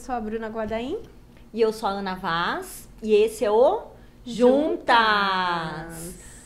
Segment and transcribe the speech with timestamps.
[0.00, 0.98] sou a Bruna Guadaim.
[1.52, 2.88] E eu sou a Ana Vaz.
[3.02, 3.82] E esse é o
[4.24, 4.96] Juntas.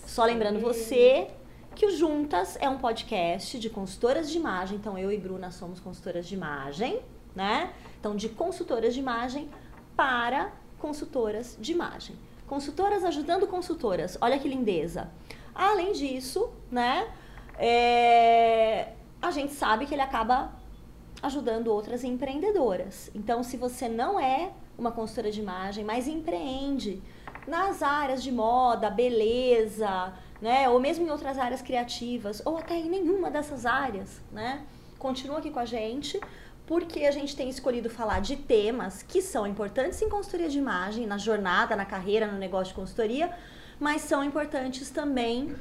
[0.07, 1.29] Só lembrando você
[1.75, 4.77] que o Juntas é um podcast de consultoras de imagem.
[4.77, 7.01] Então, eu e Bruna somos consultoras de imagem,
[7.35, 7.73] né?
[8.01, 9.49] Então, de consultoras de imagem
[9.97, 12.17] para consultoras de imagem.
[12.49, 14.19] Consultoras ajudando consultoras.
[14.21, 15.11] Olha que lindeza.
[15.55, 17.09] Além disso, né?
[17.57, 20.53] É, a gente sabe que ele acaba
[21.25, 23.11] ajudando outras empreendedoras.
[23.15, 27.03] Então, se você não é uma consultora de imagem, mas empreende
[27.47, 30.69] nas áreas de moda, beleza, né?
[30.69, 34.63] Ou mesmo em outras áreas criativas, ou até em nenhuma dessas áreas, né?
[34.99, 36.21] Continua aqui com a gente,
[36.67, 41.07] porque a gente tem escolhido falar de temas que são importantes em consultoria de imagem,
[41.07, 43.35] na jornada, na carreira, no negócio de consultoria,
[43.81, 45.55] mas são importantes também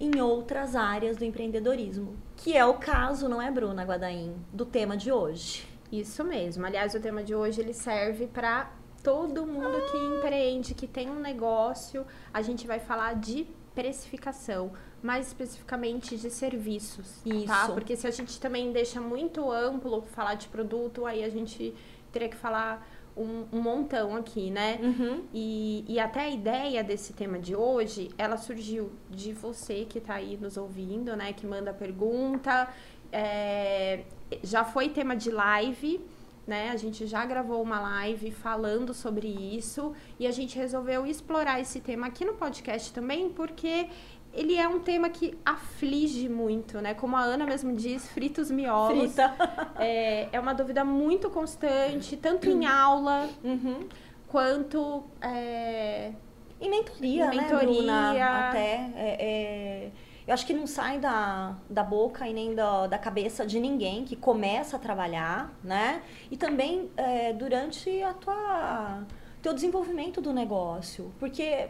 [0.00, 4.96] em outras áreas do empreendedorismo, que é o caso, não é, Bruna Guadaim, do tema
[4.96, 5.66] de hoje.
[5.90, 6.64] Isso mesmo.
[6.64, 11.20] Aliás, o tema de hoje ele serve para todo mundo que empreende, que tem um
[11.20, 12.06] negócio.
[12.32, 17.34] A gente vai falar de precificação, mais especificamente de serviços, tá?
[17.34, 17.46] Isso.
[17.46, 17.68] tá?
[17.68, 21.74] Porque se a gente também deixa muito amplo falar de produto, aí a gente
[22.12, 24.78] teria que falar um, um montão aqui, né?
[24.82, 25.22] Uhum.
[25.32, 30.14] E, e até a ideia desse tema de hoje, ela surgiu de você que tá
[30.14, 31.32] aí nos ouvindo, né?
[31.32, 32.68] Que manda pergunta.
[33.12, 34.04] É,
[34.42, 36.00] já foi tema de live,
[36.46, 36.70] né?
[36.70, 41.80] A gente já gravou uma live falando sobre isso e a gente resolveu explorar esse
[41.80, 43.88] tema aqui no podcast também, porque
[44.32, 46.94] ele é um tema que aflige muito, né?
[46.94, 49.12] Como a Ana mesmo diz, fritos miolos.
[49.14, 49.34] Frita.
[49.78, 53.88] É, é uma dúvida muito constante, tanto em aula Uhum.
[54.28, 56.12] quanto é,
[56.60, 57.66] Em mentoria, Em né, mentoria.
[57.66, 58.48] Bruna?
[58.48, 58.90] Até.
[58.96, 59.90] é, é,
[60.26, 64.04] eu acho que não sai da, da boca e nem da, da cabeça de ninguém
[64.04, 66.00] que começa a trabalhar, né?
[66.30, 69.02] E também é, durante a tua
[69.42, 71.12] teu desenvolvimento do negócio.
[71.18, 71.68] Porque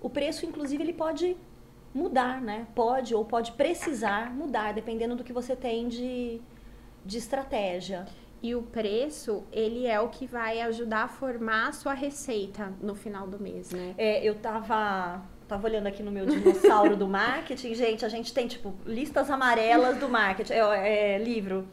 [0.00, 1.36] o preço, inclusive, ele pode
[1.94, 2.66] mudar, né?
[2.74, 6.40] Pode ou pode precisar mudar, dependendo do que você tem de,
[7.04, 8.04] de estratégia.
[8.42, 12.94] E o preço, ele é o que vai ajudar a formar a sua receita no
[12.94, 13.94] final do mês, né?
[13.96, 18.46] É, eu tava, tava olhando aqui no meu dinossauro do marketing, gente, a gente tem,
[18.46, 21.66] tipo, listas amarelas do marketing, é, é, livro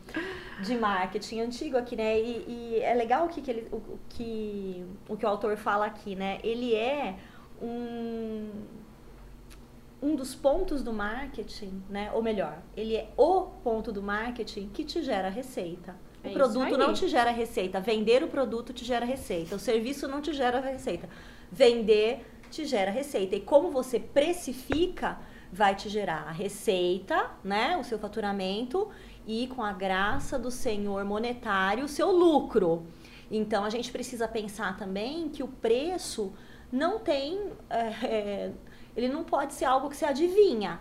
[0.61, 2.17] de marketing antigo aqui, né?
[2.17, 5.85] E, e é legal o que, que ele, o, que, o que o autor fala
[5.87, 6.39] aqui, né?
[6.41, 7.15] Ele é
[7.61, 8.49] um,
[10.01, 12.11] um dos pontos do marketing, né?
[12.13, 15.95] Ou melhor, ele é o ponto do marketing que te gera receita.
[16.23, 17.79] O É produto não te gera receita.
[17.79, 19.55] Vender o produto te gera receita.
[19.55, 21.07] O serviço não te gera receita.
[21.51, 23.35] Vender te gera receita.
[23.35, 25.19] E como você precifica,
[25.51, 27.77] vai te gerar a receita, né?
[27.77, 28.89] O seu faturamento
[29.27, 32.87] e com a graça do Senhor monetário, o seu lucro.
[33.29, 36.33] Então a gente precisa pensar também que o preço
[36.71, 37.51] não tem.
[37.69, 38.51] é, é,
[38.95, 40.79] ele não pode ser algo que você adivinha.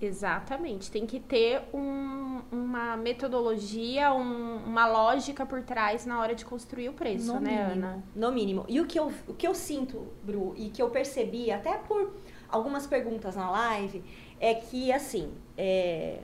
[0.00, 0.90] Exatamente.
[0.90, 6.88] Tem que ter um- uma metodologia, um- uma lógica por trás na hora de construir
[6.88, 8.04] o preço, no né, mínimo, Ana?
[8.14, 8.64] No mínimo.
[8.68, 12.12] E o que, eu, o que eu sinto, Bru, e que eu percebi até por
[12.48, 14.04] algumas perguntas na live,
[14.40, 16.20] é que, assim, é,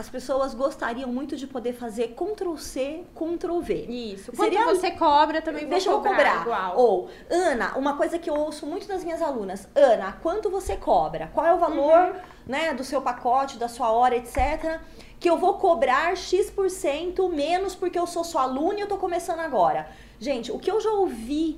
[0.00, 3.74] as pessoas gostariam muito de poder fazer Ctrl-C, Ctrl-V.
[3.88, 4.32] Isso.
[4.32, 6.40] Quanto Seria- você cobra, também vou Deixa eu cobrar, cobrar.
[6.42, 6.76] igual.
[6.78, 9.68] Ou, Ana, uma coisa que eu ouço muito das minhas alunas.
[9.74, 11.30] Ana, quanto você cobra?
[11.34, 12.20] Qual é o valor Uhum.
[12.46, 14.80] né, do seu pacote, da sua hora, etc.
[15.20, 19.40] Que eu vou cobrar X% menos porque eu sou sua aluna e eu tô começando
[19.40, 19.86] agora.
[20.18, 21.56] Gente, o que eu já ouvi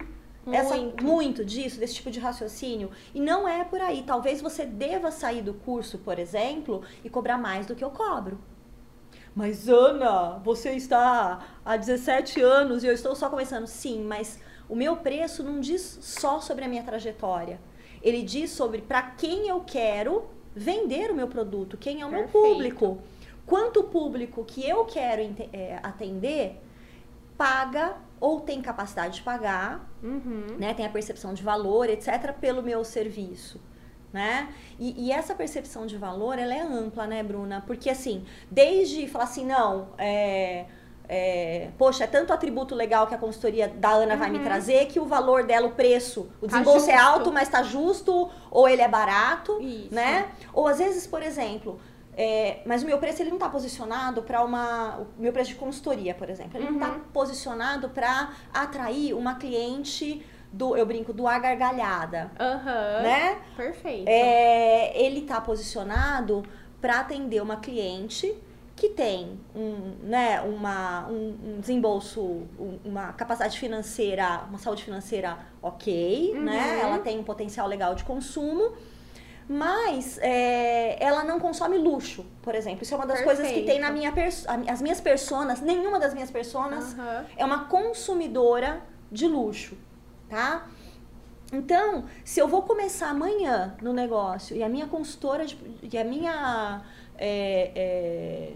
[0.50, 1.04] essa- Muito.
[1.04, 4.02] muito disso, desse tipo de raciocínio, e não é por aí.
[4.06, 8.38] Talvez você deva sair do curso, por exemplo, e cobrar mais do que eu cobro.
[9.34, 13.66] Mas Ana, você está há 17 anos e eu estou só começando.
[13.66, 14.38] Sim, mas
[14.68, 17.58] o meu preço não diz só sobre a minha trajetória.
[18.02, 20.24] Ele diz sobre para quem eu quero
[20.54, 22.46] vender o meu produto, quem é o meu Perfeito.
[22.48, 22.98] público.
[23.46, 25.22] Quanto público que eu quero
[25.52, 26.60] eh, atender
[27.38, 30.56] paga ou tem capacidade de pagar Uhum.
[30.56, 33.60] né, tem a percepção de valor, etc., pelo meu serviço.
[34.12, 34.48] Né?
[34.78, 37.64] E, e essa percepção de valor, ela é ampla, né, Bruna?
[37.66, 40.66] Porque, assim, desde falar assim, não, é,
[41.08, 44.44] é, poxa, é tanto atributo legal que a consultoria da Ana vai me Uhum.
[44.44, 48.30] trazer que o valor dela, o preço, o Tá desembolso é alto, mas tá justo,
[48.50, 49.92] ou ele é barato, Isso.
[49.94, 50.30] né?
[50.52, 51.80] Ou às vezes, por exemplo,
[52.16, 54.98] é, mas o meu preço ele não está posicionado para uma.
[55.18, 57.00] O meu preço de consultoria, por exemplo, ele não está Uhum.
[57.12, 63.02] posicionado para atrair uma cliente do, eu brinco, do ar gargalhada, Aham.
[63.02, 63.38] né?
[63.56, 64.06] Perfeito.
[64.08, 66.42] É, ele está posicionado
[66.80, 68.34] para atender uma cliente
[68.76, 72.20] que tem um, né, uma, um, um desembolso,
[72.58, 76.42] um, uma capacidade financeira, uma saúde financeira ok, Uhum.
[76.42, 76.80] né?
[76.82, 78.72] Ela tem um potencial legal de consumo,
[79.52, 82.82] mas é, ela não consome luxo, por exemplo.
[82.82, 84.46] Isso é uma das coisas que tem na Perfeito.
[84.48, 87.26] minha as minhas personas, nenhuma das minhas personas Aham.
[87.36, 89.76] é uma consumidora de luxo,
[90.28, 90.66] tá?
[91.52, 96.04] Então, se eu vou começar amanhã no negócio e a minha consultora, de, e a
[96.04, 96.82] minha.
[97.18, 98.52] é, é,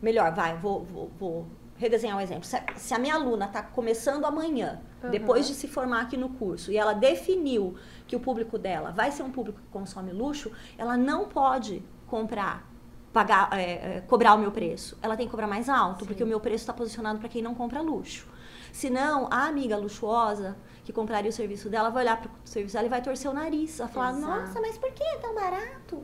[0.00, 1.46] melhor, vai, vou, vou, vou
[1.78, 2.44] redesenhar um exemplo.
[2.44, 5.10] Se a, se a minha aluna está começando amanhã, Aham.
[5.10, 7.76] depois de se formar aqui no curso, e ela definiu
[8.06, 12.68] que o público dela vai ser um público que consome luxo, ela não pode comprar.
[13.12, 14.98] Pagar, é, é, cobrar o meu preço.
[15.00, 16.06] Ela tem que cobrar mais alto, Sim.
[16.06, 18.28] porque o meu preço está posicionado para quem não compra luxo.
[18.70, 22.86] Senão, a amiga luxuosa que compraria o serviço dela vai olhar para o serviço dela
[22.86, 23.78] e vai torcer o nariz.
[23.78, 24.26] Vai falar, Exato.
[24.26, 26.02] nossa, mas por que é tão barato?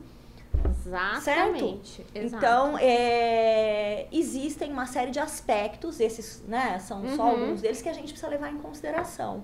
[0.85, 2.05] Exatamente.
[2.13, 2.35] Exato.
[2.45, 7.29] Então, é, existem uma série de aspectos, esses né, são só Uhum.
[7.29, 9.43] alguns deles que a gente precisa levar em consideração.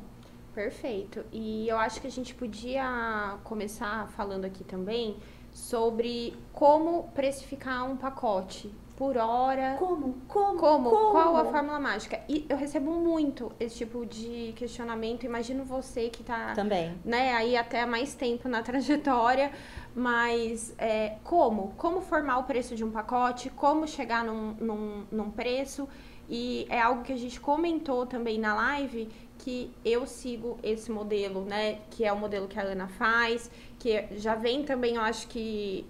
[0.53, 1.23] Perfeito.
[1.31, 5.15] E eu acho que a gente podia começar falando aqui também
[5.53, 9.77] sobre como precificar um pacote por hora.
[9.79, 10.13] Como?
[10.27, 10.59] Como?
[10.59, 10.89] Como?
[10.91, 12.19] Qual a fórmula mágica?
[12.29, 15.25] E eu recebo muito esse tipo de questionamento.
[15.25, 16.93] Imagino você que tá Também.
[17.03, 19.51] né, aí até há mais tempo na trajetória,
[19.95, 21.73] mas é, como?
[21.77, 23.49] Como formar o preço de um pacote?
[23.49, 25.89] Como chegar num, num, num preço?
[26.29, 29.09] E é algo que a gente comentou também na live,
[29.39, 31.79] que eu sigo esse modelo, né?
[31.89, 33.49] Que é o modelo que a Ana faz,
[33.79, 35.87] que já vem também, eu acho que,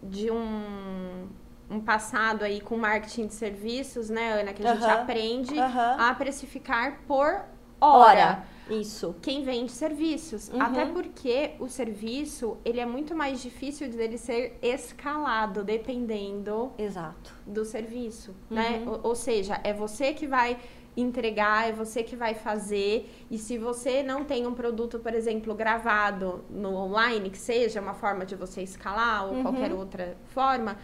[0.00, 1.26] de um,
[1.72, 4.52] um passado aí com marketing de serviços, né, Ana?
[4.52, 5.96] Que a gente aprende Aham.
[5.98, 7.44] a precificar por
[7.80, 7.96] Hora.
[8.12, 9.14] hora Isso.
[9.20, 10.48] quem vende serviços.
[10.48, 10.60] Uhum.
[10.62, 17.34] Até porque o serviço, ele é muito mais difícil dele ser escalado, dependendo Exato.
[17.46, 18.56] do serviço, Uhum.
[18.56, 18.82] né?
[18.86, 20.58] Ou, ou seja, é você que vai
[20.96, 23.10] entregar, é você que vai fazer.
[23.30, 27.94] E se você não tem um produto, por exemplo, gravado no online, que seja uma
[27.94, 29.42] forma de você escalar ou Uhum.
[29.42, 30.76] qualquer outra forma,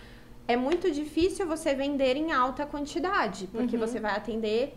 [0.49, 3.87] é muito difícil você vender em alta quantidade, porque Uhum.
[3.87, 4.75] você vai atender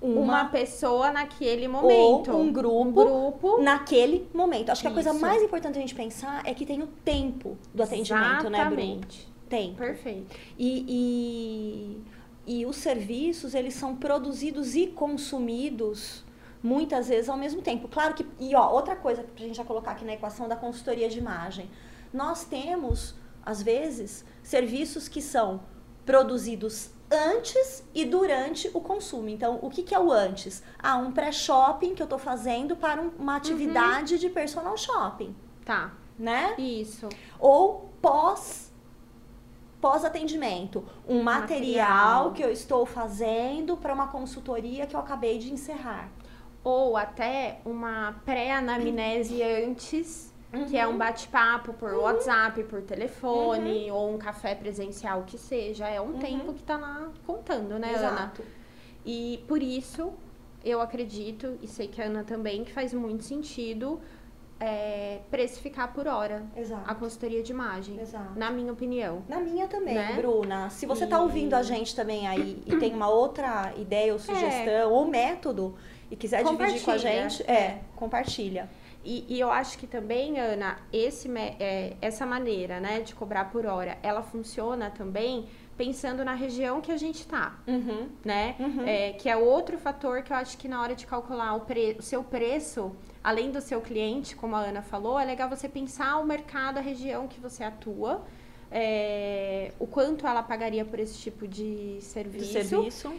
[0.00, 2.30] uma, Uma, pessoa naquele momento.
[2.30, 3.58] ou um grupo, Um grupo.
[3.60, 4.70] naquele momento.
[4.70, 5.20] Acho que a coisa Isso.
[5.20, 8.80] mais importante a gente pensar é que tem o tempo do atendimento, né, Bruno?
[8.80, 9.28] Exatamente.
[9.48, 9.76] Tempo.
[9.76, 10.36] Perfeito.
[10.56, 11.98] E,
[12.46, 16.22] e, e os serviços, eles são produzidos e consumidos
[16.62, 17.88] muitas vezes ao mesmo tempo.
[17.88, 21.08] Claro que, e ó, outra coisa pra gente já colocar aqui na equação da consultoria
[21.08, 21.68] de imagem.
[22.12, 23.14] Nós temos,
[23.48, 25.60] às vezes, serviços que são
[26.04, 29.28] produzidos antes e durante o consumo.
[29.30, 30.62] Então, o que, que é o antes?
[30.78, 35.34] Ah, um pré-shopping que eu tô fazendo para um- uma atividade de personal shopping,
[35.64, 35.92] Tá.
[36.18, 36.54] né?
[36.58, 37.08] Isso.
[37.40, 38.66] ou pós
[39.80, 42.32] pós atendimento, um material, Material.
[42.32, 46.10] que eu estou fazendo para uma consultoria que eu acabei de encerrar.
[46.64, 50.27] Ou até uma pré-anamnese antes,
[50.68, 55.86] que é um bate-papo por WhatsApp, por telefone, ou um café presencial que seja.
[55.88, 57.96] É um tempo que tá lá contando, né, Ana?
[58.08, 58.42] Exato.
[59.04, 60.12] E por isso,
[60.64, 64.00] eu acredito, e sei que a Ana também, que faz muito sentido
[64.60, 66.94] é, precificar por hora a Exato.
[66.96, 68.00] consultoria de imagem.
[68.00, 68.36] Exato.
[68.36, 69.22] Na minha opinião.
[69.28, 70.14] Na minha também, Né?
[70.16, 70.68] Bruna.
[70.70, 74.18] Se você está E- ouvindo a gente também aí e tem uma outra ideia ou
[74.18, 75.76] sugestão ou método
[76.10, 78.68] e quiser dividir com a gente, é, compartilha.
[79.04, 83.64] E, e eu acho que também, Ana, esse, é, essa maneira, né, de cobrar por
[83.64, 85.46] hora, ela funciona também
[85.76, 88.08] pensando na região que a gente tá, Uhum.
[88.24, 88.56] né?
[88.58, 88.82] Uhum.
[88.84, 91.94] É, que é outro fator que eu acho que na hora de calcular o, pre-
[91.96, 92.90] o seu preço,
[93.22, 96.80] além do seu cliente, como a Ana falou, é legal você pensar o mercado, a
[96.80, 98.22] região que você atua,
[98.70, 103.12] é, o quanto ela pagaria por esse tipo de De serviço, serviço.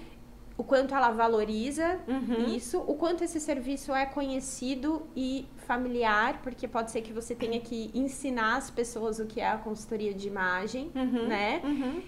[0.59, 2.53] O quanto ela valoriza Uhum.
[2.53, 7.61] isso, o quanto esse serviço é conhecido e familiar, porque pode ser que você tenha
[7.61, 11.27] que ensinar as pessoas o que é a consultoria de imagem, Uhum.
[11.27, 11.61] né?
[11.63, 12.01] Uhum.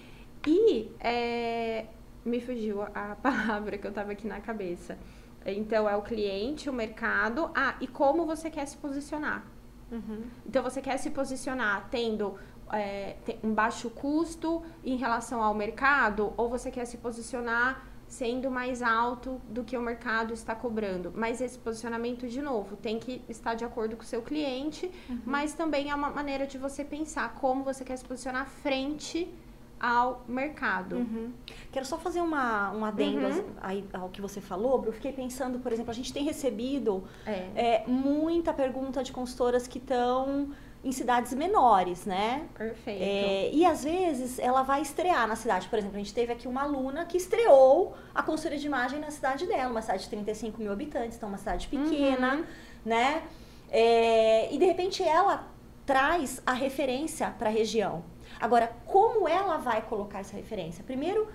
[0.46, 1.86] E é,
[2.26, 4.98] me fugiu a palavra que eu tava aqui na cabeça.
[5.46, 9.46] Então é o cliente, o mercado, ah, e como você quer se posicionar.
[9.90, 10.24] Uhum.
[10.46, 12.34] Então você quer se posicionar tendo
[12.70, 18.82] é, um baixo custo em relação ao mercado, ou você quer se posicionar sendo mais
[18.82, 21.10] alto do que o mercado está cobrando.
[21.16, 24.90] Mas esse posicionamento, de novo, tem que estar de acordo com o seu cliente,
[25.24, 29.32] mas também é uma maneira de você pensar como você quer se posicionar frente
[29.80, 30.96] ao mercado.
[30.96, 31.32] Uhum.
[31.72, 33.44] Quero só fazer uma, um adendo Uhum.
[33.62, 34.90] aí ao que você falou, Bru.
[34.90, 37.30] Eu fiquei pensando, por exemplo, a gente tem recebido É.
[37.56, 40.50] é, muita pergunta de consultoras que estão
[40.84, 42.46] em cidades menores, né?
[42.58, 43.02] Perfeito.
[43.02, 45.68] É, e às vezes ela vai estrear na cidade.
[45.68, 49.10] Por exemplo, a gente teve aqui uma aluna que estreou a consultoria de imagem na
[49.10, 52.44] cidade dela, uma cidade de 35 mil habitantes, então uma cidade pequena, Uhum.
[52.84, 53.22] né?
[53.70, 55.46] É, e de repente ela
[55.86, 58.04] traz a referência para a região.
[58.40, 60.82] Agora, como ela vai colocar essa referência?
[60.84, 61.28] Primeiro,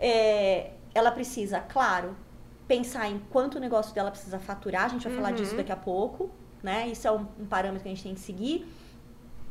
[0.00, 2.16] é, ela precisa, claro,
[2.66, 4.86] pensar em quanto o negócio dela precisa faturar.
[4.86, 5.34] A gente vai falar Uhum.
[5.34, 6.30] disso daqui a pouco,
[6.62, 6.88] né?
[6.88, 8.66] Isso é um, um parâmetro que a gente tem que seguir.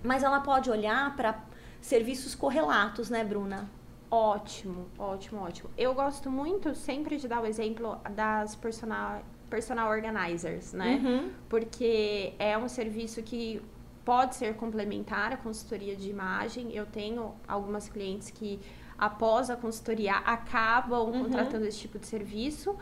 [0.04, 1.40] Mas ela pode olhar para
[1.82, 3.70] serviços correlatos, né, Bruna?
[4.12, 5.70] Ótimo, ótimo, ótimo.
[5.78, 11.02] Eu gosto muito sempre de dar o exemplo das personal, personal organizers, né?
[11.04, 11.32] Uhum.
[11.50, 13.60] Porque é um serviço que
[14.06, 16.72] pode ser complementar à consultoria de imagem.
[16.76, 18.60] Eu tenho algumas clientes que,
[18.98, 21.24] após a consultoria, acabam Uhum.
[21.24, 22.76] contratando esse tipo de serviço.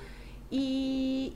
[0.51, 1.33] E,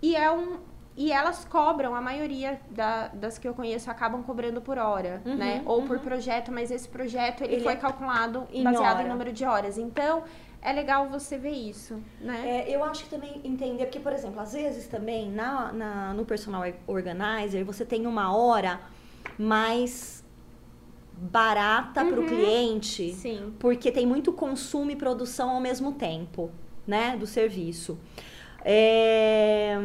[0.00, 0.58] e é um.
[0.96, 5.36] E elas cobram, a maioria da- das que eu conheço acabam cobrando por hora, Uhum,
[5.36, 5.62] né?
[5.66, 6.02] Ou por uhum.
[6.02, 9.06] projeto, mas esse projeto ele, Ele foi é calculado em baseado hora.
[9.06, 9.76] em número de horas.
[9.76, 10.22] Então,
[10.62, 12.64] é legal você ver isso, né?
[12.68, 16.24] É, eu acho que também entender, porque, por exemplo, às vezes também na, na- no
[16.24, 18.80] personal organizer você tem uma hora
[19.36, 20.24] mais
[21.16, 22.26] barata para o Uhum.
[22.26, 23.52] cliente, Sim.
[23.58, 26.50] porque tem muito consumo e produção ao mesmo tempo,
[26.86, 27.98] né, do serviço.
[28.64, 29.76] É,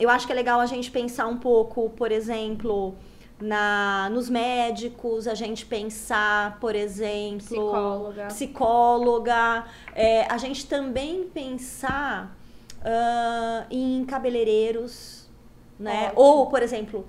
[0.00, 2.94] eu acho que é legal a gente pensar um pouco, por exemplo,
[3.40, 8.26] na, nos médicos, a gente pensar, por exemplo, Psicóloga.
[8.26, 9.64] psicóloga,
[9.94, 12.36] é, a gente também pensar
[12.82, 15.28] ah, em cabeleireiros,
[15.78, 16.06] né?
[16.08, 16.20] Ótimo.
[16.22, 17.06] Ou, por exemplo,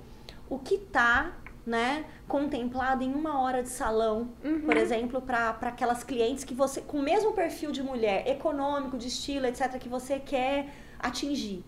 [0.49, 1.31] o que tá,
[1.65, 4.61] né, contemplado em uma hora de salão, Uhum.
[4.61, 9.07] por exemplo, para aquelas clientes que você, com o mesmo perfil de mulher, econômico, de
[9.07, 10.67] estilo, etc., que você quer
[10.99, 11.63] atingir,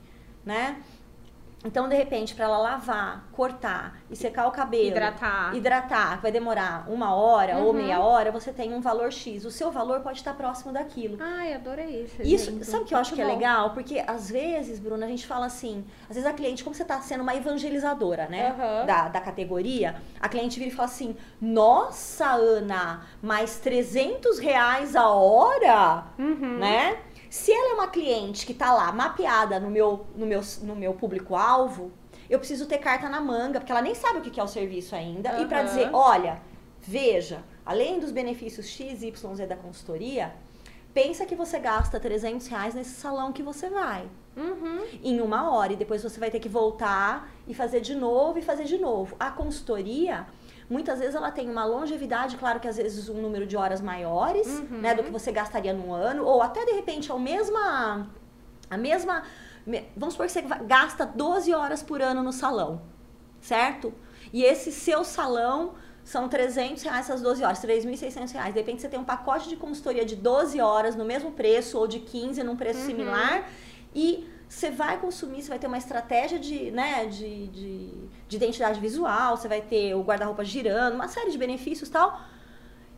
[0.46, 0.82] né?
[1.66, 5.56] Então, de repente, para ela lavar, cortar e secar o cabelo, Hidratar.
[5.56, 7.74] hidratar, que vai demorar uma hora ou Uhum.
[7.74, 9.46] meia hora, você tem um valor X.
[9.46, 11.18] O seu valor pode estar próximo daquilo.
[11.22, 12.66] Ai, adorei Isso, exemplo.
[12.66, 13.40] sabe o que eu acho Muito que é bom.
[13.40, 13.70] legal?
[13.70, 17.00] Porque às vezes, Bruna, a gente fala assim, às vezes a cliente, como você tá
[17.02, 18.50] sendo uma evangelizadora, né?
[18.58, 18.86] Aham.
[18.86, 25.08] Da, da categoria, a cliente vira e fala assim: Nossa, Ana, mais 300 reais a
[25.10, 26.04] hora?
[26.20, 26.58] Uhum.
[26.58, 26.98] né?
[27.34, 30.94] Se ela é uma cliente que tá lá mapeada no meu, no meu, no meu
[30.94, 31.92] público-alvo,
[32.30, 34.96] eu preciso ter carta na manga, porque ela nem sabe o que é o serviço
[34.96, 35.42] ainda.
[35.42, 35.66] E pra Aham.
[35.66, 36.40] dizer, olha,
[36.80, 40.32] veja, além dos benefícios X, Y, Z da consultoria,
[40.94, 44.08] pensa que você gasta 300 reais nesse salão que você vai.
[44.38, 44.84] Uhum.
[45.04, 45.74] Em uma hora.
[45.74, 49.16] E depois você vai ter que voltar e fazer de novo e fazer de novo.
[49.20, 50.28] A consultoria,
[50.70, 54.48] muitas vezes ela tem uma longevidade, claro que às vezes um número de horas maiores,
[54.48, 54.80] Uhum.
[54.82, 58.08] né, do que você gastaria num ano, ou até de repente a mesma
[58.70, 59.24] a mesma
[59.66, 62.82] me- vamos supor que você gasta 12 horas por ano no salão,
[63.40, 63.94] certo?
[64.32, 68.54] E esse seu salão são 300 reais essas 12 horas, 3.600 reais.
[68.54, 71.88] De repente você tem um pacote de consultoria de 12 horas no mesmo preço ou
[71.88, 72.86] de 15 num preço Uhum.
[72.88, 73.48] similar
[73.96, 77.88] e você vai consumir, você vai ter uma estratégia de, né, de, de,
[78.28, 82.20] de identidade visual, você vai ter o guarda-roupa girando, uma série de benefícios e tal.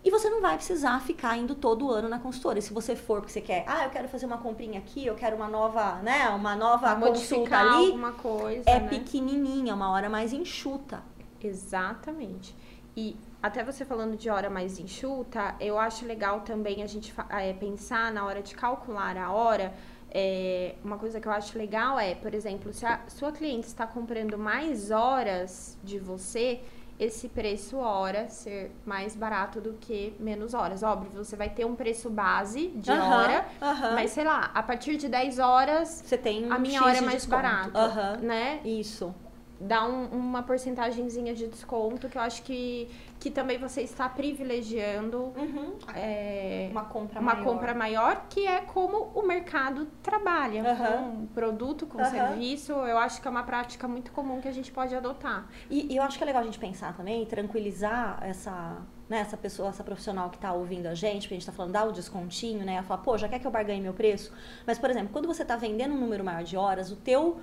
[0.04, 2.60] E você não vai precisar ficar indo todo ano na consultora.
[2.60, 5.16] E se você for porque você quer, ah, eu quero fazer uma comprinha aqui, eu
[5.16, 8.88] quero uma nova, né, uma nova consulta Modificar ali, alguma coisa, é né?
[8.88, 11.02] pequenininha, uma hora mais enxuta.
[11.42, 12.56] Exatamente.
[12.96, 17.54] E até você falando de hora mais enxuta, eu acho legal também a gente é,
[17.54, 19.74] pensar na hora de calcular a hora.
[20.18, 23.86] É, uma coisa que eu acho legal é, por exemplo, se a sua cliente está
[23.86, 26.62] comprando mais horas de você,
[26.98, 30.82] esse preço hora ser mais barato do que menos horas.
[30.84, 33.46] Óbvio, você vai ter um preço base de hora,
[33.94, 36.98] mas sei lá, a partir de 10 horas, Você tem um a minha X hora
[36.98, 37.42] é mais desconto.
[37.42, 38.18] barata, Aham.
[38.22, 38.62] né?
[38.64, 39.14] Isso.
[39.60, 45.34] Dá um- uma porcentagemzinha de desconto que eu acho que, que também você está privilegiando
[45.38, 45.74] Uhum.
[45.94, 47.44] é, Uma compra uma maior.
[47.46, 50.98] compra maior, que é como o mercado trabalha, Aham.
[51.20, 52.10] com produto, com Aham.
[52.10, 52.74] serviço.
[52.74, 55.48] Eu acho que é uma prática muito comum que a gente pode adotar.
[55.70, 58.78] E, e eu acho que é legal a gente pensar também, tranquilizar essa,
[59.10, 61.72] né, essa pessoa, essa profissional que está ouvindo a gente, porque a gente está falando,
[61.72, 62.74] dá o descontinho, né?
[62.74, 64.34] Ela fala, pô, já quer que eu barganhe meu preço?
[64.66, 67.40] Mas, por exemplo, quando você está vendendo um número maior de horas, o teu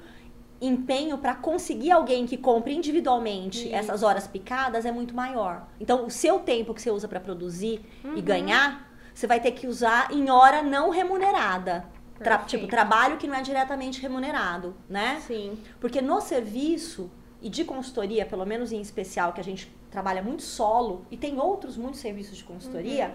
[0.66, 3.74] empenho para conseguir alguém que compre individualmente Isso.
[3.74, 5.66] essas horas picadas é muito maior.
[5.80, 8.20] Então, o seu tempo que você usa para produzir e Uhum.
[8.22, 11.84] ganhar, você vai ter que usar em hora não remunerada.
[12.18, 12.60] Tra- Perfeito.
[12.62, 15.20] tipo, trabalho que não é diretamente remunerado, né?
[15.26, 15.58] Sim.
[15.80, 20.42] Porque no serviço e de consultoria, pelo menos em especial, que a gente trabalha muito
[20.42, 23.12] solo e tem outros muitos serviços de consultoria,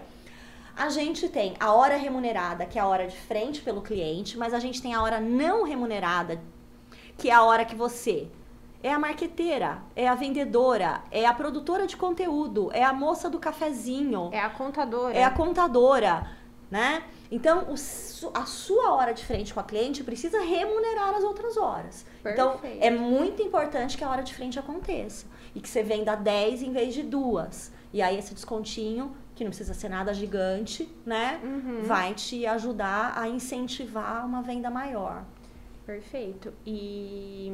[0.76, 4.52] a gente tem a hora remunerada, que é a hora de frente pelo cliente, mas
[4.52, 6.38] a gente tem a hora não remunerada,
[7.18, 8.28] que é a hora que você
[8.82, 13.38] é a marqueteira, é a vendedora, é a produtora de conteúdo, é a moça do
[13.38, 15.14] cafezinho, É a contadora.
[15.16, 16.28] é a contadora,
[16.70, 17.02] né?
[17.30, 17.74] Então, o
[18.34, 22.06] a sua hora de frente com a cliente precisa remunerar as outras horas.
[22.24, 22.82] Então, Perfeito.
[22.84, 25.26] é muito importante que a hora de frente aconteça.
[25.54, 27.70] E que você venda 10 em vez de duas.
[27.92, 31.40] E aí, esse descontinho, que não precisa ser nada gigante, né?
[31.42, 31.82] Uhum.
[31.82, 35.22] Vai te ajudar a incentivar uma venda maior.
[35.88, 36.52] Perfeito.
[36.66, 37.50] E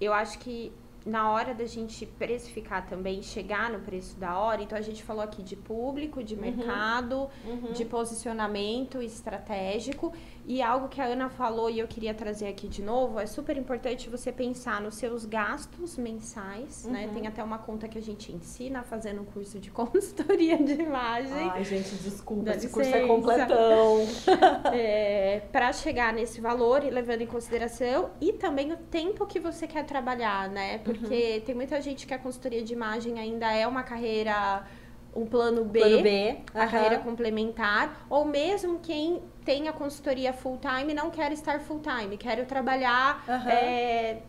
[0.00, 0.72] eu acho que
[1.04, 5.20] na hora da gente precificar também, chegar no preço da hora, então a gente falou
[5.20, 7.28] aqui de público, de mercado,
[7.72, 10.12] de posicionamento estratégico
[10.46, 13.56] e algo que a Ana falou e eu queria trazer aqui de novo, é super
[13.56, 17.08] importante você pensar nos seus gastos mensais, né?
[17.14, 21.50] Tem até uma conta que a gente ensina fazendo um curso de consultoria de imagem.
[21.50, 23.14] Ai, gente, desculpa, Dá esse curso é licença.
[23.14, 23.98] completão.
[24.72, 29.66] é, para chegar nesse valor e levando em consideração e também o tempo que você
[29.66, 30.78] quer trabalhar, né?
[30.78, 31.02] Porque
[31.38, 31.40] Uhum.
[31.46, 34.64] tem muita gente que a consultoria de imagem ainda é uma carreira,
[35.14, 36.36] um plano B, Plano B.
[36.54, 36.70] a aham.
[36.70, 42.16] carreira complementar, ou mesmo quem tem a consultoria full time não quer estar full time,
[42.16, 43.50] quero trabalhar Aham.
[43.50, 44.22] é,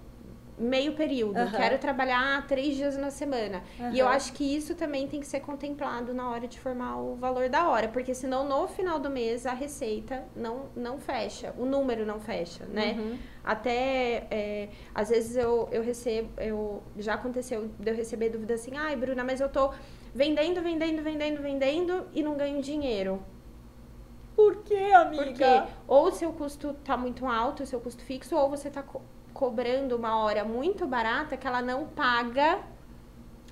[0.57, 1.51] meio período, Aham.
[1.51, 3.63] quero trabalhar três dias na semana.
[3.91, 7.15] E eu acho que isso também tem que ser contemplado na hora de formar o
[7.15, 11.65] valor da hora, porque senão no final do mês a receita não, não fecha, o
[11.65, 12.95] número não fecha, né?
[12.97, 13.17] Uhum.
[13.43, 18.77] Até, é, às vezes eu, eu recebo, eu, já aconteceu de eu receber dúvida assim,
[18.77, 19.71] ai Bruna, mas eu tô
[20.13, 23.23] vendendo, vendendo, vendendo, vendendo e não ganho dinheiro.
[24.35, 25.23] Por quê, amiga?
[25.25, 28.81] Porque ou o seu custo tá muito alto, o seu custo fixo, ou você tá
[28.83, 29.01] co-
[29.33, 32.59] cobrando uma hora muito barata que ela não paga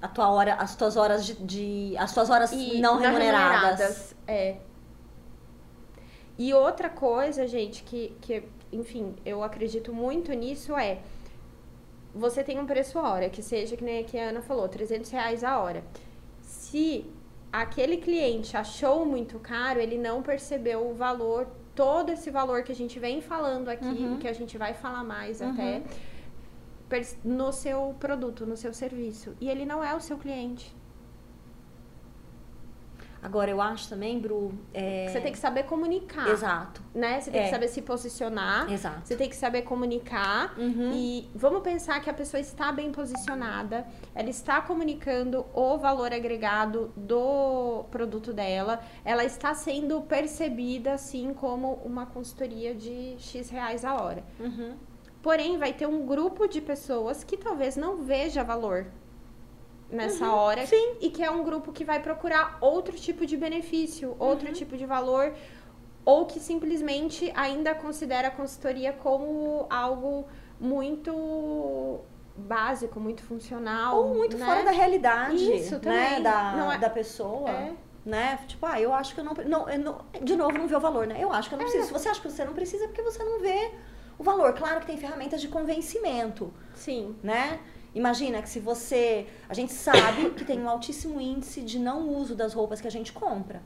[0.02, 4.16] A tua hora, as tuas horas de, de- as tuas horas e não remuneradas.
[4.28, 4.58] É.
[6.38, 11.00] E outra coisa, gente, que, que, enfim, eu acredito muito nisso é
[12.14, 15.60] você tem um preço hora, que seja que nem a Ana falou, 300 reais a
[15.60, 15.84] hora.
[16.52, 17.06] Se
[17.52, 22.76] aquele cliente achou muito caro, ele não percebeu o valor, todo esse valor que a
[22.76, 24.18] gente vem falando aqui, Uhum.
[24.18, 25.50] que a gente vai falar mais Uhum.
[25.52, 25.82] até,
[27.24, 29.34] no seu produto, no seu serviço.
[29.40, 30.76] E ele não é o seu cliente.
[33.24, 34.52] Agora, eu acho também, Bru.
[34.74, 37.22] é, Você tem que saber comunicar, Exato, né?
[37.22, 37.44] Você tem É.
[37.46, 39.02] que saber se posicionar, exato.
[39.08, 40.58] você tem que saber comunicar.
[40.58, 40.92] Uhum.
[40.94, 46.92] E vamos pensar que a pessoa está bem posicionada, ela está comunicando o valor agregado
[46.98, 53.94] do produto dela, ela está sendo percebida assim como uma consultoria de X reais a
[54.02, 54.24] hora.
[54.40, 54.74] Uhum.
[55.22, 58.88] Porém, vai ter um grupo de pessoas que talvez não veja valor
[59.92, 60.96] nessa hora sim.
[61.02, 64.54] e que é um grupo que vai procurar outro tipo de benefício, outro Uhum.
[64.54, 65.34] tipo de valor
[66.06, 70.26] ou que simplesmente ainda considera a consultoria como algo
[70.60, 72.00] muito
[72.36, 74.46] básico, muito funcional, Ou muito né?
[74.46, 75.80] fora da realidade, Isso, né?
[75.80, 76.24] também.
[76.24, 77.50] Da, Não é- da pessoa.
[77.50, 77.74] É.
[78.04, 78.40] Né?
[78.48, 79.98] Tipo, ah, eu acho que eu não, não, eu não.
[80.24, 81.18] De novo, não vê o valor, né?
[81.20, 81.70] Eu acho que eu não É.
[81.70, 81.88] preciso.
[81.88, 83.72] Se você acha que você não precisa, é porque você não vê
[84.18, 84.54] o valor.
[84.54, 86.52] Claro que tem ferramentas de convencimento.
[86.74, 87.16] Sim.
[87.22, 87.60] né?
[87.94, 89.28] Imagina que se você.
[89.50, 92.92] A gente sabe que tem um altíssimo índice de não uso das roupas que a
[92.92, 93.62] gente compra.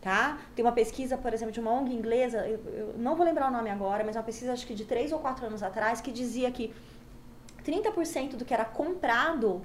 [0.00, 0.38] Tá?
[0.54, 3.52] Tem uma pesquisa, por exemplo, de uma ONG inglesa, eu, eu não vou lembrar o
[3.52, 6.10] nome agora, mas é uma pesquisa acho que de 3 ou 4 anos atrás, que
[6.10, 6.72] dizia que
[7.62, 9.60] 30% do que era comprado,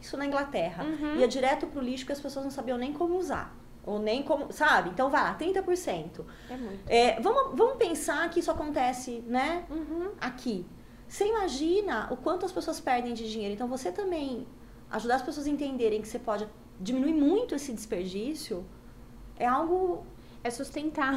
[0.00, 1.16] isso na Inglaterra, Uhum.
[1.16, 3.52] ia direto pro lixo que as pessoas não sabiam nem como usar.
[3.84, 4.50] Ou nem como.
[4.52, 4.90] Sabe?
[4.90, 6.24] Então vai lá, 30%.
[6.48, 6.80] É muito.
[6.88, 9.64] É, vamos, vamos pensar que isso acontece, né?
[9.68, 10.10] Uhum.
[10.20, 10.64] aqui.
[11.14, 13.54] Você imagina o quanto as pessoas perdem de dinheiro.
[13.54, 14.44] Então, você também
[14.90, 16.44] ajudar as pessoas a entenderem que você pode
[16.80, 18.64] diminuir muito esse desperdício
[19.38, 20.04] é algo
[20.42, 21.14] É sustentar.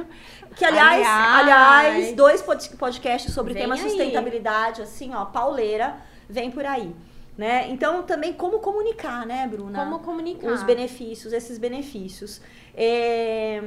[0.54, 1.86] que, aliás, Aliás.
[1.96, 3.80] aliás, dois pod- podcasts sobre tema aí.
[3.80, 5.96] sustentabilidade, assim, ó, pauleira,
[6.28, 6.94] vem por aí.
[7.36, 7.70] Né?
[7.70, 9.78] Então, também como comunicar, né, Bruna?
[9.82, 10.52] Como comunicar.
[10.52, 12.42] os benefícios, esses benefícios.
[12.74, 13.62] É,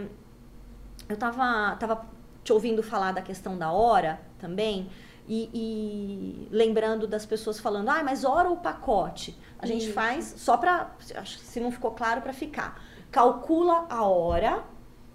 [1.09, 2.05] eu tava, tava
[2.43, 4.87] te ouvindo falar da questão da hora também.
[5.33, 9.39] E, e lembrando das pessoas falando, ah, mas hora ou pacote?
[9.57, 9.93] A gente Isso.
[9.93, 10.67] faz só que
[11.25, 12.83] Se não ficou claro, pra ficar.
[13.09, 14.61] Calcula a hora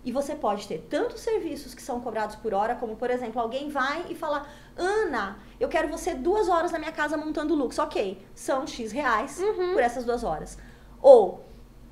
[0.02, 3.68] e você pode ter tantos serviços que são cobrados por hora, como, por exemplo, alguém
[3.68, 7.79] vai e fala: Ana, eu quero você duas horas na minha casa montando looks.
[7.79, 9.38] Ok, são X reais
[9.74, 10.57] por essas duas horas.
[11.02, 11.44] Ou,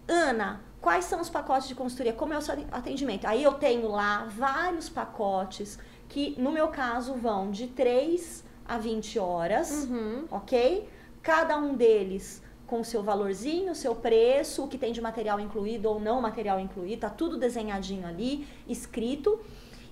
[0.08, 2.14] Ana, quais são os pacotes de consultoria?
[2.14, 3.26] Como é o seu atendimento?
[3.26, 5.78] Aí eu tenho lá vários pacotes
[6.14, 10.26] que, no meu caso, vão de 3 a 20 horas Uhum.
[10.30, 10.88] ok?
[11.20, 15.88] Cada um deles com o seu valorzinho, seu preço, o que tem de material incluído
[15.88, 19.40] ou não material incluído, tá tudo desenhadinho ali, escrito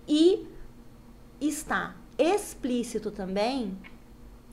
[0.06, 0.46] e
[1.40, 3.76] está explícito também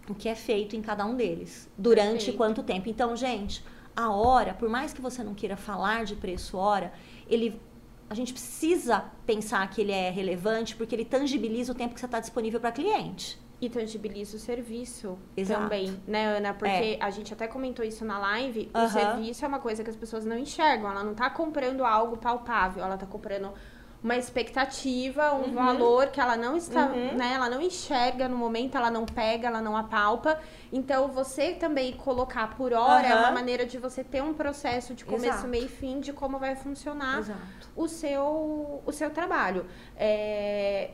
[0.09, 2.37] o que é feito em cada um deles, durante Perfeito.
[2.37, 2.89] quanto tempo.
[2.89, 3.63] Então, gente,
[3.95, 6.91] a hora, por mais que você não queira falar de preço hora,
[7.29, 7.61] ele
[8.09, 12.07] a gente precisa pensar que ele é relevante porque ele tangibiliza o tempo que você
[12.07, 13.39] está disponível para cliente.
[13.61, 15.63] E tangibiliza o serviço Exato.
[15.63, 16.53] também, né, Ana?
[16.53, 18.71] Porque a gente até comentou isso na live.
[18.73, 20.89] O serviço é uma coisa que as pessoas não enxergam.
[20.89, 22.81] Ela não tá comprando algo palpável.
[22.81, 23.51] Ela tá comprando
[24.01, 27.15] uma expectativa, um valor que ela não está, Uhum.
[27.17, 27.33] né?
[27.33, 30.39] Ela não enxerga no momento, ela não pega, ela não apalpa.
[30.71, 35.03] Então, você também colocar por hora é uma maneira de você ter um processo de
[35.03, 35.47] começo, Exato.
[35.49, 37.39] meio e fim de como vai funcionar Exato.
[37.75, 39.65] o seu, o seu trabalho.
[39.97, 40.91] É,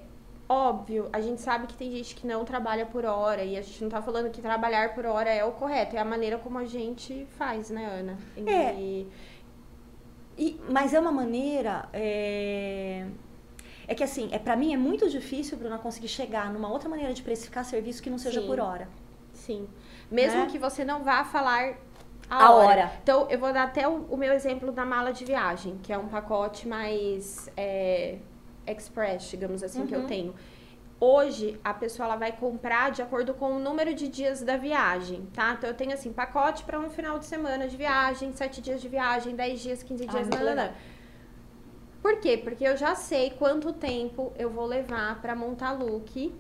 [0.49, 3.83] óbvio, a gente sabe que tem gente que não trabalha por hora e a gente
[3.83, 6.65] não tá falando que trabalhar por hora é o correto, é a maneira como a
[6.65, 8.17] gente faz, né, Ana?
[8.47, 9.05] É.
[10.37, 11.87] E- mas é uma maneira.
[11.93, 13.05] É...
[13.87, 17.13] é que assim, é, para mim é muito difícil, Bruna, conseguir chegar numa outra maneira
[17.13, 18.47] de precificar serviço que não seja Sim.
[18.47, 18.87] por hora.
[19.33, 19.67] Sim.
[20.11, 20.47] Mesmo Né?
[20.47, 21.75] que você não vá falar
[22.29, 22.67] a, A hora.
[22.67, 22.91] hora.
[23.03, 25.97] Então, eu vou dar até o, o meu exemplo da mala de viagem, que é
[25.97, 28.17] um pacote mais é,
[28.67, 30.07] express, digamos assim, que eu Uhum.
[30.07, 30.35] tenho.
[30.99, 35.25] Hoje, a pessoa ela vai comprar de acordo com o número de dias da viagem,
[35.34, 35.53] tá?
[35.58, 38.88] Então, eu tenho, assim, pacote para um final de semana de viagem, sete dias de
[38.88, 40.49] viagem, 10 dias, 15 Ah, dias, nananã.
[40.63, 40.73] legal.
[42.01, 42.38] Por quê?
[42.38, 46.34] Porque eu já sei quanto tempo eu vou levar para montar look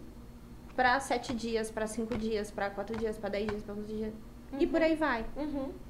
[0.75, 4.13] para sete dias, para cinco dias, para quatro dias, para dez dias, para 11 dias.
[4.59, 5.25] E por aí vai.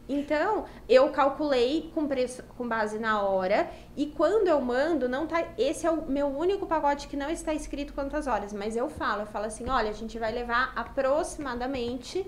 [0.07, 5.43] Então, eu calculei com preço com base na hora e quando eu mando, não tá,
[5.57, 9.21] esse é o meu único pacote que não está escrito quantas horas, mas eu falo,
[9.21, 12.19] eu falo assim, olha, a gente vai levar aproximadamente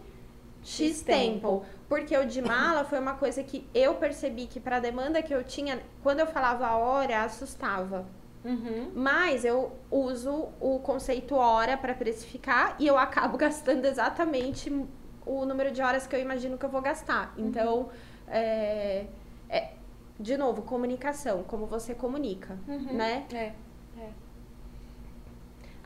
[0.63, 1.63] X, X tempo.
[1.87, 5.33] Porque o de mala foi uma coisa que eu percebi que para a demanda que
[5.33, 8.05] eu tinha, quando eu falava a hora, assustava.
[8.43, 8.91] Uhum.
[8.93, 14.69] Mas eu uso o conceito hora para precificar e eu acabo gastando exatamente
[15.27, 17.33] o número de horas que eu imagino que eu vou gastar.
[17.37, 17.89] Então,
[18.27, 19.05] é,
[19.49, 19.71] é-
[20.19, 22.93] de novo, comunicação, como você comunica, Uhum.
[22.93, 23.25] né?
[23.33, 23.51] É.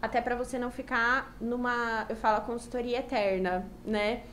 [0.02, 4.24] Até para você não ficar numa, eu falo, consultoria eterna, né?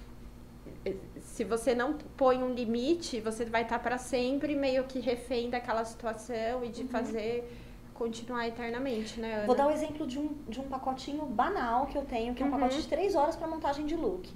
[1.21, 5.85] Se você não põe um limite, você vai estar para sempre meio que refém daquela
[5.85, 7.53] situação e de fazer
[7.93, 9.47] continuar eternamente, né, Ana?
[9.47, 12.47] Vou dar o exemplo de um, de um pacotinho banal que eu tenho, que é
[12.47, 12.59] um Uhum.
[12.61, 14.33] pacote de três horas para montagem de look,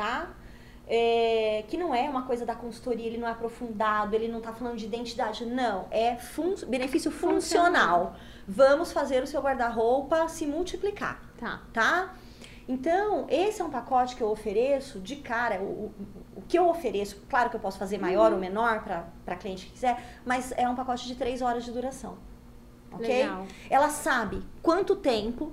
[0.00, 0.30] tá?
[0.92, 4.52] É, que não é uma coisa da consultoria, ele não é aprofundado, ele não tá
[4.52, 5.86] falando de identidade, não.
[5.90, 8.16] É fun- benefício funcional.
[8.48, 11.60] Vamos fazer o seu guarda-roupa se multiplicar Tá.
[11.72, 12.14] tá?
[12.68, 15.60] Então, esse é um pacote que eu ofereço de cara.
[15.60, 15.92] O, o,
[16.36, 18.82] o que eu ofereço, claro que eu posso fazer maior ou menor
[19.24, 22.16] para cliente que quiser, mas é um pacote de três horas de duração.
[22.92, 23.06] Ok?
[23.08, 23.46] Legal.
[23.68, 25.52] Ela sabe quanto tempo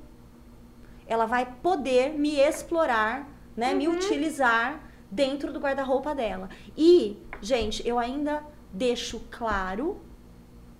[1.08, 3.74] ela vai poder me explorar, né?
[3.74, 6.48] Me utilizar dentro do guarda-roupa dela.
[6.78, 10.00] E, gente, eu ainda deixo claro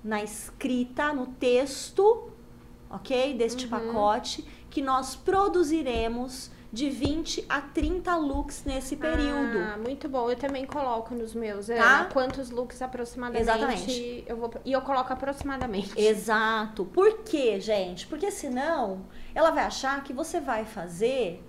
[0.04, 2.30] na escrita, no texto,
[2.90, 3.34] ok?
[3.34, 9.58] Deste pacote, que nós produziremos de 20 a 30 looks nesse período.
[9.58, 10.30] Ah, muito bom.
[10.30, 12.06] Eu também coloco nos meus, Tá?
[12.12, 14.24] Quantos looks aproximadamente Exatamente.
[14.28, 16.00] eu vou e eu coloco aproximadamente.
[16.00, 16.86] Exato.
[16.86, 18.06] Por quê, gente?
[18.06, 21.44] Porque senão ela vai achar que você vai fazer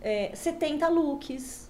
[0.00, 1.68] é, 70 looks.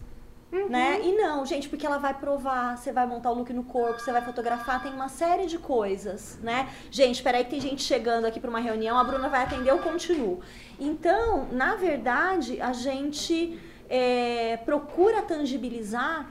[0.69, 1.01] Né?
[1.05, 4.11] E não, gente, porque ela vai provar, você vai montar o look no corpo, você
[4.11, 6.69] vai fotografar, tem uma série de coisas, né?
[6.90, 9.79] Gente, peraí que tem gente chegando aqui para uma reunião, a Bruna vai atender, eu
[9.79, 10.40] continuo.
[10.81, 16.29] Então, na verdade, a gente é, procura tangibilizar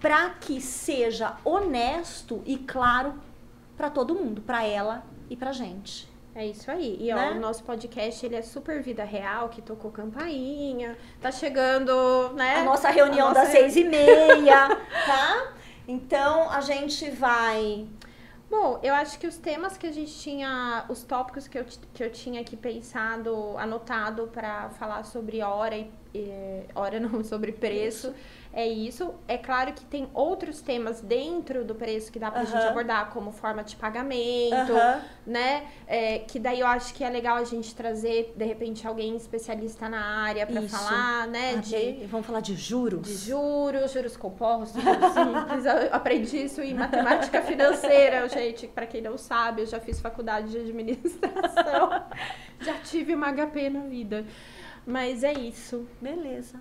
[0.00, 3.14] para que seja honesto e claro
[3.74, 6.08] para todo mundo, para ela e pra gente.
[6.38, 6.98] É isso aí.
[7.00, 7.30] E ó, Né?
[7.30, 10.96] o nosso podcast ele é super vida real, que tocou campainha.
[11.20, 12.56] Tá chegando, né?
[12.56, 14.68] A nossa reunião A nossa das seis e meia,
[15.06, 15.52] tá?
[15.88, 17.86] Então a gente vai.
[18.50, 22.04] Bom, eu acho que os temas que a gente tinha, os tópicos que eu, que
[22.04, 28.14] eu tinha aqui pensado, anotado pra falar sobre hora e, e- hora não, sobre preço,
[28.56, 29.14] é isso.
[29.28, 32.70] É claro que tem outros temas dentro do preço que dá pra gente Aham.
[32.70, 34.72] abordar, como forma de pagamento,
[35.26, 35.66] né?
[35.86, 39.90] É, que daí eu acho que é legal a gente trazer, de repente, alguém especialista
[39.90, 40.74] na área pra Isso.
[40.74, 41.56] falar, né?
[41.56, 42.06] De, Ok?
[42.10, 43.06] Vamos falar de juros.
[43.06, 45.66] de juros, juros compostos, juros simples.
[45.66, 48.66] Eu aprendi isso em matemática financeira, gente.
[48.66, 51.90] Pra quem não sabe, eu já fiz faculdade de administração.
[52.60, 54.24] já tive uma HP na vida.
[54.86, 55.86] Mas é isso.
[56.00, 56.58] Beleza.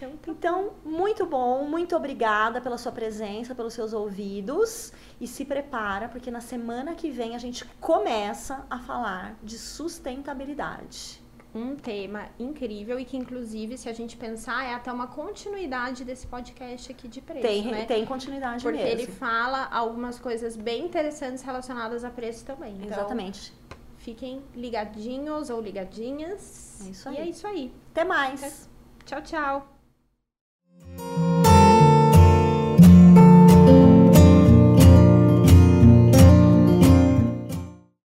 [0.00, 4.92] Então, tá Então, muito bom, muito obrigada pela sua presença, pelos seus ouvidos.
[5.20, 11.20] E se prepara, porque na semana que vem a gente começa a falar de sustentabilidade.
[11.52, 16.24] um tema incrível e que, inclusive, se a gente pensar, é até uma continuidade desse
[16.28, 17.84] podcast aqui de preço, Tem, né?
[17.86, 19.00] tem continuidade Porque mesmo.
[19.00, 22.74] ele fala algumas coisas bem interessantes relacionadas a preço também.
[22.76, 23.52] Então, Exatamente.
[23.98, 26.80] fiquem ligadinhos ou ligadinhas.
[26.86, 27.18] É isso E aí.
[27.18, 27.74] é isso aí.
[27.90, 28.68] Até mais.
[29.04, 29.79] Tchau, tchau.